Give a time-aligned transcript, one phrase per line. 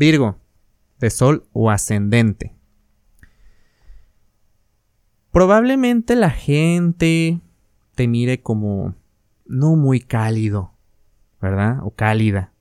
[0.00, 0.38] Virgo,
[0.98, 2.54] de Sol o ascendente.
[5.30, 7.42] Probablemente la gente
[7.96, 8.94] te mire como
[9.44, 10.72] no muy cálido,
[11.38, 11.80] ¿verdad?
[11.82, 12.54] O cálida.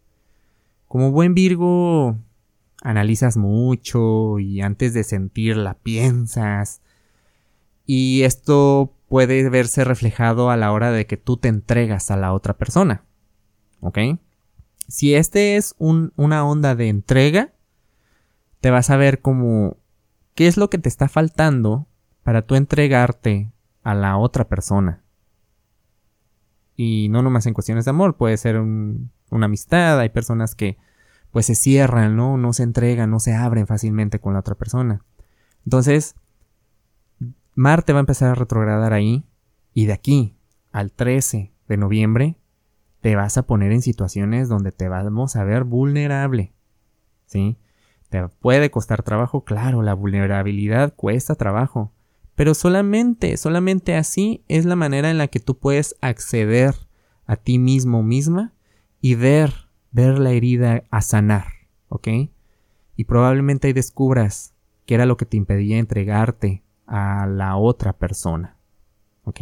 [0.89, 2.17] Como buen Virgo,
[2.84, 6.82] analizas mucho y antes de sentirla piensas.
[7.86, 12.34] Y esto puede verse reflejado a la hora de que tú te entregas a la
[12.34, 13.06] otra persona.
[13.80, 13.98] ¿Ok?
[14.90, 17.54] Si este es una onda de entrega,
[18.60, 19.78] te vas a ver como
[20.34, 21.88] qué es lo que te está faltando
[22.24, 23.52] para tú entregarte
[23.83, 25.04] a la otra persona.
[26.75, 30.78] Y no nomás en cuestiones de amor, puede ser una amistad, hay personas que
[31.30, 32.38] pues se cierran, ¿no?
[32.38, 35.06] No se entregan, no se abren fácilmente con la otra persona.
[35.66, 36.16] Entonces,
[37.53, 39.23] Marte va a empezar a retrogradar ahí
[39.72, 40.36] y de aquí
[40.72, 42.39] al 13 de noviembre
[43.02, 46.53] te vas a poner en situaciones donde te vamos a ver vulnerable.
[47.25, 47.58] ¿Sí?
[48.09, 51.94] Te puede costar trabajo, claro, la vulnerabilidad cuesta trabajo,
[52.36, 56.73] pero solamente, solamente así es la manera en la que tú puedes acceder
[57.25, 58.53] a ti mismo misma
[59.02, 59.53] y ver,
[59.91, 61.45] ver la herida a sanar,
[61.89, 62.08] ¿ok?
[62.95, 68.58] Y probablemente ahí descubras qué era lo que te impedía entregarte a la otra persona,
[69.23, 69.41] ¿ok?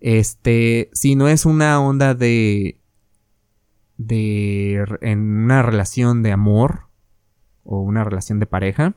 [0.00, 2.80] Este, si no es una onda de
[3.98, 6.90] de en una relación de amor,
[7.64, 8.94] o una relación de pareja,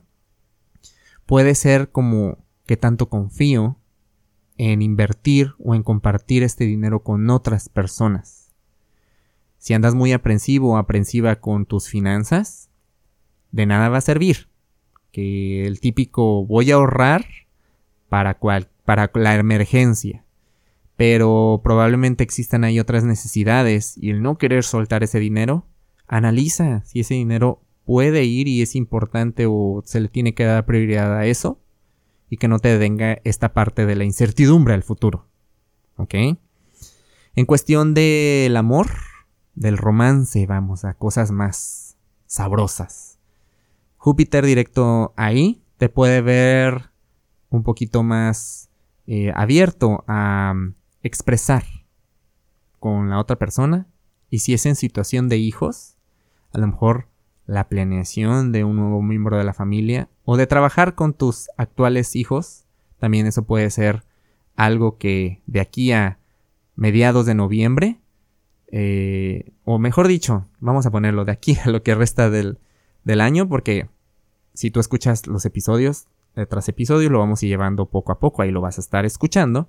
[1.26, 3.78] puede ser como que tanto confío
[4.56, 8.52] en invertir o en compartir este dinero con otras personas.
[9.58, 12.70] Si andas muy aprensivo o aprensiva con tus finanzas,
[13.52, 14.48] de nada va a servir.
[15.10, 17.24] Que el típico voy a ahorrar
[18.08, 20.23] para, cual, para la emergencia.
[20.96, 25.66] Pero probablemente existan ahí otras necesidades y el no querer soltar ese dinero,
[26.06, 30.66] analiza si ese dinero puede ir y es importante o se le tiene que dar
[30.66, 31.60] prioridad a eso
[32.30, 35.26] y que no te venga esta parte de la incertidumbre al futuro.
[35.96, 36.14] ¿Ok?
[37.36, 38.88] En cuestión del amor,
[39.54, 41.96] del romance, vamos a cosas más
[42.26, 43.18] sabrosas.
[43.96, 46.90] Júpiter directo ahí te puede ver
[47.50, 48.70] un poquito más
[49.06, 50.54] eh, abierto a
[51.04, 51.64] expresar
[52.80, 53.86] con la otra persona.
[54.30, 55.96] Y si es en situación de hijos,
[56.52, 57.06] a lo mejor
[57.46, 62.16] la planeación de un nuevo miembro de la familia o de trabajar con tus actuales
[62.16, 62.64] hijos.
[62.98, 64.02] También eso puede ser
[64.56, 66.18] algo que de aquí a
[66.74, 68.00] mediados de noviembre,
[68.68, 72.58] eh, o mejor dicho, vamos a ponerlo de aquí a lo que resta del,
[73.04, 73.88] del año, porque
[74.54, 78.18] si tú escuchas los episodios, eh, tras episodio, lo vamos a ir llevando poco a
[78.18, 79.68] poco, ahí lo vas a estar escuchando.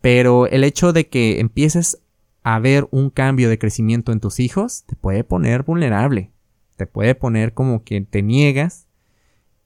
[0.00, 2.02] Pero el hecho de que empieces
[2.42, 6.32] a ver un cambio de crecimiento en tus hijos te puede poner vulnerable
[6.76, 8.88] te puede poner como que te niegas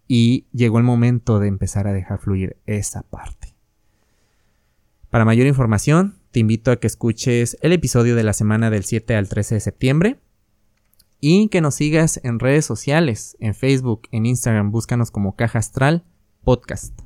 [0.09, 3.57] y llegó el momento de empezar a dejar fluir esa parte.
[5.11, 9.17] Para mayor información, te invito a que escuches el episodio de la semana del 7
[9.17, 10.21] al 13 de septiembre
[11.21, 16.05] y que nos sigas en redes sociales, en Facebook, en Instagram, búscanos como Caja Astral
[16.45, 17.06] Podcast.